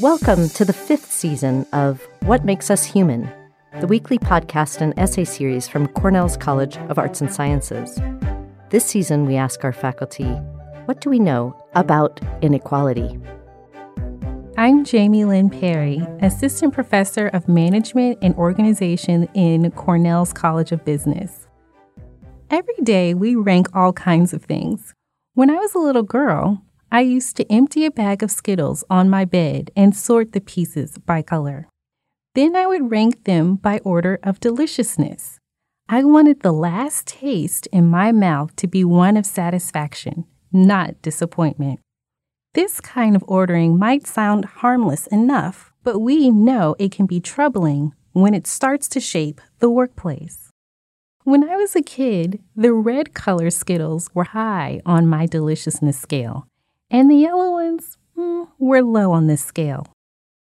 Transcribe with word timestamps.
Welcome 0.00 0.48
to 0.50 0.64
the 0.64 0.72
fifth 0.72 1.12
season 1.12 1.66
of 1.74 2.00
What 2.22 2.42
Makes 2.42 2.70
Us 2.70 2.84
Human, 2.84 3.30
the 3.80 3.86
weekly 3.86 4.18
podcast 4.18 4.80
and 4.80 4.98
essay 4.98 5.24
series 5.24 5.68
from 5.68 5.88
Cornell's 5.88 6.38
College 6.38 6.78
of 6.88 6.98
Arts 6.98 7.20
and 7.20 7.30
Sciences. 7.30 8.00
This 8.70 8.86
season, 8.86 9.26
we 9.26 9.36
ask 9.36 9.62
our 9.62 9.74
faculty, 9.74 10.30
What 10.86 11.02
do 11.02 11.10
we 11.10 11.18
know 11.18 11.54
about 11.74 12.18
inequality? 12.40 13.18
I'm 14.56 14.84
Jamie 14.84 15.26
Lynn 15.26 15.50
Perry, 15.50 15.98
Assistant 16.22 16.72
Professor 16.72 17.28
of 17.28 17.46
Management 17.46 18.20
and 18.22 18.34
Organization 18.36 19.28
in 19.34 19.70
Cornell's 19.72 20.32
College 20.32 20.72
of 20.72 20.82
Business. 20.82 21.43
Every 22.50 22.76
day, 22.82 23.14
we 23.14 23.34
rank 23.34 23.68
all 23.74 23.92
kinds 23.92 24.32
of 24.34 24.44
things. 24.44 24.92
When 25.34 25.50
I 25.50 25.54
was 25.54 25.74
a 25.74 25.78
little 25.78 26.02
girl, 26.02 26.62
I 26.92 27.00
used 27.00 27.36
to 27.36 27.52
empty 27.52 27.84
a 27.84 27.90
bag 27.90 28.22
of 28.22 28.30
Skittles 28.30 28.84
on 28.90 29.08
my 29.08 29.24
bed 29.24 29.70
and 29.74 29.96
sort 29.96 30.32
the 30.32 30.40
pieces 30.40 30.98
by 30.98 31.22
color. 31.22 31.68
Then 32.34 32.54
I 32.54 32.66
would 32.66 32.90
rank 32.90 33.24
them 33.24 33.56
by 33.56 33.78
order 33.78 34.18
of 34.22 34.40
deliciousness. 34.40 35.38
I 35.88 36.04
wanted 36.04 36.40
the 36.40 36.52
last 36.52 37.06
taste 37.06 37.66
in 37.72 37.86
my 37.86 38.12
mouth 38.12 38.54
to 38.56 38.66
be 38.66 38.84
one 38.84 39.16
of 39.16 39.26
satisfaction, 39.26 40.24
not 40.52 41.00
disappointment. 41.02 41.80
This 42.52 42.80
kind 42.80 43.16
of 43.16 43.24
ordering 43.26 43.78
might 43.78 44.06
sound 44.06 44.44
harmless 44.44 45.06
enough, 45.08 45.72
but 45.82 45.98
we 45.98 46.30
know 46.30 46.76
it 46.78 46.92
can 46.92 47.06
be 47.06 47.20
troubling 47.20 47.92
when 48.12 48.34
it 48.34 48.46
starts 48.46 48.86
to 48.88 49.00
shape 49.00 49.40
the 49.58 49.70
workplace. 49.70 50.50
When 51.24 51.48
I 51.48 51.56
was 51.56 51.74
a 51.74 51.82
kid, 51.82 52.42
the 52.54 52.72
red 52.72 53.14
color 53.14 53.50
Skittles 53.50 54.10
were 54.14 54.24
high 54.24 54.80
on 54.86 55.06
my 55.06 55.26
deliciousness 55.26 55.98
scale, 55.98 56.46
and 56.90 57.10
the 57.10 57.16
yellow 57.16 57.52
ones 57.52 57.98
mm, 58.16 58.48
were 58.58 58.82
low 58.82 59.12
on 59.12 59.26
this 59.26 59.44
scale. 59.44 59.86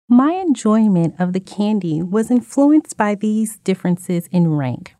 My 0.08 0.33
enjoyment 0.33 1.14
of 1.19 1.33
the 1.33 1.41
candy 1.41 2.03
was 2.03 2.31
influenced 2.31 2.97
by 2.97 3.14
these 3.14 3.58
differences 3.58 4.28
in 4.33 4.53
rank. 4.53 4.94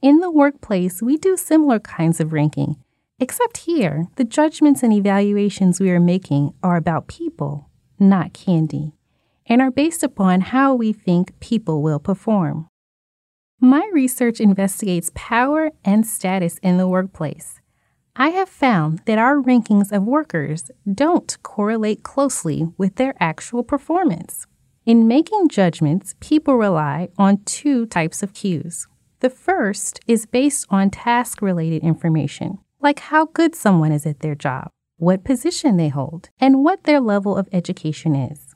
In 0.00 0.20
the 0.20 0.30
workplace, 0.30 1.02
we 1.02 1.16
do 1.16 1.36
similar 1.36 1.78
kinds 1.78 2.20
of 2.20 2.32
ranking, 2.32 2.76
Except 3.22 3.58
here, 3.58 4.08
the 4.16 4.24
judgments 4.24 4.82
and 4.82 4.92
evaluations 4.92 5.78
we 5.78 5.90
are 5.90 6.00
making 6.00 6.54
are 6.60 6.74
about 6.74 7.06
people, 7.06 7.70
not 8.00 8.32
candy, 8.32 8.94
and 9.46 9.62
are 9.62 9.70
based 9.70 10.02
upon 10.02 10.40
how 10.40 10.74
we 10.74 10.92
think 10.92 11.38
people 11.38 11.82
will 11.82 12.00
perform. 12.00 12.66
My 13.64 13.88
research 13.92 14.40
investigates 14.40 15.12
power 15.14 15.70
and 15.84 16.04
status 16.04 16.58
in 16.64 16.78
the 16.78 16.88
workplace. 16.88 17.60
I 18.16 18.30
have 18.30 18.48
found 18.48 19.02
that 19.06 19.18
our 19.18 19.36
rankings 19.36 19.92
of 19.92 20.02
workers 20.02 20.72
don't 20.92 21.40
correlate 21.44 22.02
closely 22.02 22.66
with 22.76 22.96
their 22.96 23.14
actual 23.20 23.62
performance. 23.62 24.48
In 24.84 25.06
making 25.06 25.48
judgments, 25.48 26.16
people 26.18 26.56
rely 26.56 27.10
on 27.16 27.44
two 27.44 27.86
types 27.86 28.20
of 28.20 28.34
cues. 28.34 28.88
The 29.20 29.30
first 29.30 30.00
is 30.08 30.26
based 30.26 30.66
on 30.68 30.90
task 30.90 31.40
related 31.40 31.84
information 31.84 32.58
like 32.80 32.98
how 32.98 33.26
good 33.26 33.54
someone 33.54 33.92
is 33.92 34.06
at 34.06 34.18
their 34.18 34.34
job, 34.34 34.70
what 34.96 35.22
position 35.22 35.76
they 35.76 35.88
hold, 35.88 36.30
and 36.40 36.64
what 36.64 36.82
their 36.82 36.98
level 36.98 37.36
of 37.36 37.48
education 37.52 38.16
is. 38.16 38.51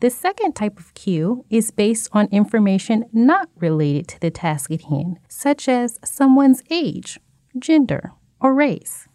The 0.00 0.10
second 0.10 0.54
type 0.54 0.78
of 0.78 0.94
cue 0.94 1.44
is 1.50 1.70
based 1.70 2.08
on 2.12 2.26
information 2.32 3.04
not 3.12 3.50
related 3.56 4.08
to 4.08 4.20
the 4.20 4.30
task 4.30 4.70
at 4.70 4.82
hand, 4.82 5.18
such 5.28 5.68
as 5.68 5.98
someone's 6.02 6.62
age, 6.70 7.20
gender, 7.58 8.12
or 8.40 8.54
race. 8.54 9.06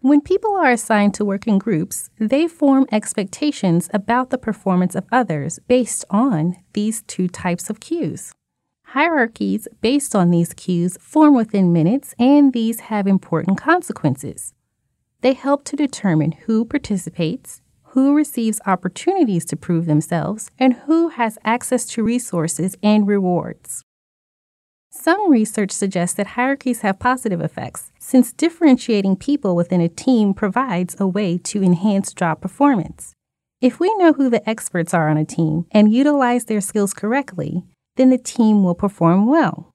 When 0.00 0.22
people 0.22 0.56
are 0.56 0.70
assigned 0.70 1.12
to 1.14 1.24
work 1.26 1.46
in 1.46 1.58
groups, 1.58 2.08
they 2.18 2.48
form 2.48 2.86
expectations 2.90 3.90
about 3.92 4.30
the 4.30 4.38
performance 4.38 4.94
of 4.94 5.04
others 5.12 5.58
based 5.68 6.06
on 6.08 6.56
these 6.72 7.02
two 7.02 7.28
types 7.28 7.68
of 7.68 7.80
cues. 7.80 8.32
Hierarchies 8.86 9.68
based 9.82 10.16
on 10.16 10.30
these 10.30 10.54
cues 10.54 10.96
form 10.98 11.34
within 11.34 11.74
minutes, 11.74 12.14
and 12.18 12.54
these 12.54 12.80
have 12.80 13.06
important 13.06 13.58
consequences. 13.58 14.54
They 15.20 15.34
help 15.34 15.64
to 15.64 15.76
determine 15.76 16.32
who 16.32 16.64
participates, 16.64 17.60
who 17.90 18.14
receives 18.14 18.60
opportunities 18.66 19.44
to 19.44 19.56
prove 19.56 19.86
themselves, 19.86 20.50
and 20.58 20.74
who 20.86 21.08
has 21.08 21.38
access 21.44 21.86
to 21.86 22.02
resources 22.02 22.76
and 22.82 23.06
rewards. 23.06 23.82
Some 24.90 25.30
research 25.30 25.70
suggests 25.70 26.16
that 26.16 26.28
hierarchies 26.28 26.80
have 26.80 26.98
positive 26.98 27.40
effects, 27.40 27.92
since 27.98 28.32
differentiating 28.32 29.16
people 29.16 29.54
within 29.54 29.80
a 29.80 29.88
team 29.88 30.34
provides 30.34 30.96
a 30.98 31.06
way 31.06 31.38
to 31.38 31.62
enhance 31.62 32.12
job 32.12 32.40
performance. 32.40 33.14
If 33.60 33.78
we 33.78 33.94
know 33.96 34.12
who 34.12 34.30
the 34.30 34.48
experts 34.48 34.94
are 34.94 35.08
on 35.08 35.16
a 35.16 35.24
team 35.24 35.66
and 35.70 35.92
utilize 35.92 36.46
their 36.46 36.60
skills 36.60 36.94
correctly, 36.94 37.62
then 37.96 38.10
the 38.10 38.18
team 38.18 38.64
will 38.64 38.74
perform 38.74 39.26
well. 39.26 39.74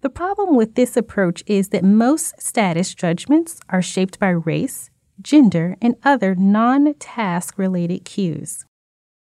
The 0.00 0.10
problem 0.10 0.56
with 0.56 0.74
this 0.74 0.96
approach 0.96 1.42
is 1.46 1.68
that 1.68 1.84
most 1.84 2.40
status 2.40 2.94
judgments 2.94 3.60
are 3.68 3.82
shaped 3.82 4.18
by 4.18 4.28
race, 4.28 4.90
gender, 5.20 5.76
and 5.80 5.96
other 6.04 6.34
non 6.34 6.94
task 6.94 7.58
related 7.58 8.04
cues. 8.04 8.64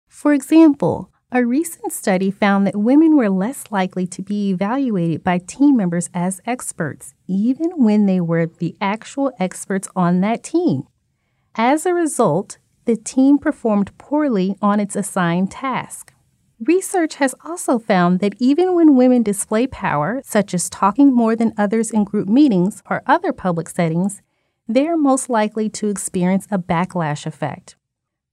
For 0.09 0.33
example, 0.33 1.11
a 1.33 1.47
recent 1.47 1.93
study 1.93 2.31
found 2.31 2.67
that 2.67 2.77
women 2.77 3.17
were 3.17 3.31
less 3.31 3.65
likely 3.71 4.07
to 4.09 4.21
be 4.21 4.51
evaluated 4.51 5.23
by 5.23 5.39
team 5.39 5.77
members 5.77 6.11
as 6.13 6.41
experts, 6.45 7.15
even 7.29 7.71
when 7.77 8.07
they 8.07 8.21
were 8.21 8.47
the 8.47 8.77
actual 8.81 9.33
experts 9.39 9.87
on 9.95 10.21
that 10.23 10.43
team. 10.43 10.89
As 11.55 11.87
a 11.87 11.95
result, 11.95 12.59
the 12.85 12.97
team 12.97 13.39
performed 13.39 13.97
poorly 13.97 14.57
on 14.61 14.81
its 14.81 14.97
assigned 14.97 15.53
task. 15.53 16.13
Research 16.67 17.15
has 17.15 17.35
also 17.45 17.79
found 17.79 18.19
that 18.21 18.35
even 18.39 18.75
when 18.75 18.97
women 18.97 19.23
display 19.23 19.67
power, 19.67 20.21
such 20.25 20.53
as 20.53 20.69
talking 20.69 21.15
more 21.15 21.37
than 21.37 21.55
others 21.57 21.91
in 21.91 22.05
group 22.05 22.29
meetings 22.29 22.83
or 22.91 23.03
other 23.07 23.33
public 23.33 23.69
settings, 23.69 24.21
they 24.75 24.87
are 24.87 24.97
most 24.97 25.29
likely 25.29 25.69
to 25.69 25.89
experience 25.89 26.47
a 26.51 26.59
backlash 26.59 27.27
effect. 27.27 27.75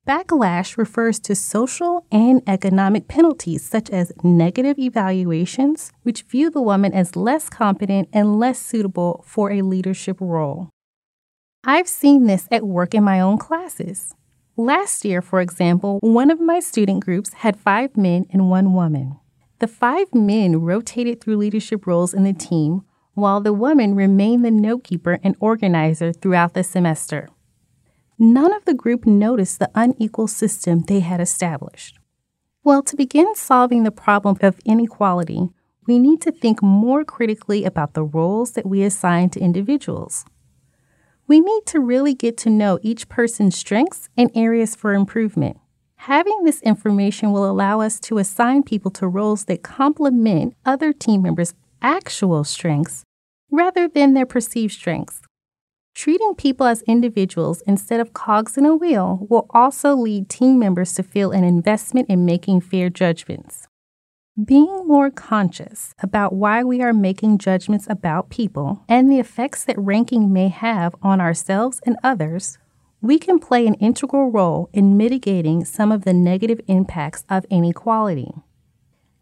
Backlash 0.07 0.77
refers 0.77 1.19
to 1.19 1.35
social 1.35 2.05
and 2.11 2.41
economic 2.47 3.07
penalties 3.07 3.67
such 3.67 3.89
as 3.89 4.13
negative 4.23 4.79
evaluations, 4.79 5.91
which 6.03 6.21
view 6.21 6.49
the 6.49 6.61
woman 6.61 6.93
as 6.93 7.15
less 7.15 7.49
competent 7.49 8.07
and 8.13 8.39
less 8.39 8.59
suitable 8.59 9.23
for 9.27 9.51
a 9.51 9.63
leadership 9.63 10.17
role. 10.21 10.69
I've 11.63 11.89
seen 11.89 12.27
this 12.27 12.47
at 12.51 12.65
work 12.65 12.93
in 12.93 13.03
my 13.03 13.19
own 13.19 13.37
classes. 13.37 14.13
Last 14.55 15.03
year, 15.03 15.21
for 15.21 15.41
example, 15.41 15.99
one 16.01 16.31
of 16.31 16.39
my 16.39 16.61
student 16.61 17.03
groups 17.03 17.33
had 17.33 17.59
five 17.59 17.97
men 17.97 18.25
and 18.29 18.49
one 18.49 18.73
woman. 18.73 19.19
The 19.59 19.67
five 19.67 20.13
men 20.13 20.61
rotated 20.61 21.19
through 21.19 21.37
leadership 21.37 21.85
roles 21.85 22.13
in 22.13 22.23
the 22.23 22.31
team, 22.33 22.83
while 23.17 23.41
the 23.41 23.51
woman 23.51 23.95
remained 23.95 24.45
the 24.45 24.49
notekeeper 24.49 25.19
and 25.23 25.35
organizer 25.39 26.13
throughout 26.13 26.53
the 26.53 26.63
semester. 26.63 27.27
None 28.17 28.53
of 28.53 28.63
the 28.65 28.73
group 28.73 29.05
noticed 29.05 29.59
the 29.59 29.71
unequal 29.75 30.27
system 30.27 30.83
they 30.83 31.01
had 31.01 31.19
established. 31.19 31.99
Well, 32.63 32.83
to 32.83 32.95
begin 32.95 33.35
solving 33.35 33.83
the 33.83 33.91
problem 33.91 34.37
of 34.41 34.59
inequality, 34.65 35.49
we 35.87 35.99
need 35.99 36.21
to 36.21 36.31
think 36.31 36.61
more 36.61 37.03
critically 37.03 37.65
about 37.65 37.93
the 37.93 38.03
roles 38.03 38.51
that 38.53 38.65
we 38.65 38.83
assign 38.83 39.31
to 39.31 39.39
individuals 39.39 40.25
we 41.27 41.41
need 41.41 41.65
to 41.65 41.79
really 41.79 42.13
get 42.13 42.37
to 42.37 42.49
know 42.49 42.79
each 42.81 43.09
person's 43.09 43.57
strengths 43.57 44.07
and 44.15 44.31
areas 44.33 44.75
for 44.75 44.93
improvement. 44.93 45.57
Having 46.01 46.43
this 46.43 46.61
information 46.61 47.31
will 47.31 47.49
allow 47.49 47.81
us 47.81 47.99
to 48.01 48.17
assign 48.17 48.63
people 48.63 48.91
to 48.91 49.07
roles 49.07 49.45
that 49.45 49.61
complement 49.61 50.55
other 50.65 50.93
team 50.93 51.21
members' 51.21 51.53
actual 51.81 52.43
strengths 52.43 53.03
rather 53.51 53.87
than 53.87 54.13
their 54.13 54.25
perceived 54.25 54.73
strengths. 54.73 55.21
Treating 55.95 56.35
people 56.35 56.67
as 56.67 56.83
individuals 56.83 57.61
instead 57.65 57.99
of 57.99 58.13
cogs 58.13 58.55
in 58.55 58.65
a 58.65 58.75
wheel 58.75 59.25
will 59.29 59.47
also 59.49 59.95
lead 59.95 60.29
team 60.29 60.59
members 60.59 60.93
to 60.93 61.01
feel 61.01 61.31
an 61.31 61.43
investment 61.43 62.07
in 62.09 62.23
making 62.23 62.61
fair 62.61 62.89
judgments. 62.89 63.67
Being 64.45 64.85
more 64.85 65.09
conscious 65.09 65.95
about 66.03 66.33
why 66.33 66.63
we 66.63 66.83
are 66.83 66.93
making 66.93 67.39
judgments 67.39 67.87
about 67.89 68.29
people 68.29 68.83
and 68.87 69.11
the 69.11 69.19
effects 69.19 69.63
that 69.63 69.79
ranking 69.79 70.31
may 70.31 70.49
have 70.49 70.93
on 71.01 71.19
ourselves 71.19 71.81
and 71.83 71.97
others, 72.03 72.59
we 73.01 73.17
can 73.17 73.39
play 73.39 73.65
an 73.65 73.73
integral 73.75 74.29
role 74.29 74.69
in 74.73 74.97
mitigating 74.97 75.65
some 75.65 75.91
of 75.91 76.03
the 76.03 76.13
negative 76.13 76.61
impacts 76.67 77.25
of 77.29 77.45
inequality. 77.49 78.31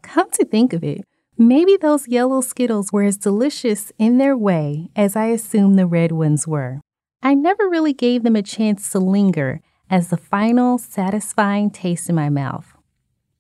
Come 0.01 0.29
to 0.31 0.43
think 0.43 0.73
of 0.73 0.83
it, 0.83 1.05
maybe 1.37 1.77
those 1.77 2.07
yellow 2.07 2.41
Skittles 2.41 2.91
were 2.91 3.03
as 3.03 3.17
delicious 3.17 3.91
in 3.97 4.17
their 4.17 4.37
way 4.37 4.89
as 4.95 5.15
I 5.15 5.27
assumed 5.27 5.77
the 5.77 5.85
red 5.85 6.11
ones 6.11 6.47
were. 6.47 6.81
I 7.21 7.33
never 7.33 7.69
really 7.69 7.93
gave 7.93 8.23
them 8.23 8.35
a 8.35 8.41
chance 8.41 8.89
to 8.91 8.99
linger 8.99 9.61
as 9.89 10.09
the 10.09 10.17
final 10.17 10.77
satisfying 10.77 11.69
taste 11.69 12.09
in 12.09 12.15
my 12.15 12.29
mouth. 12.29 12.75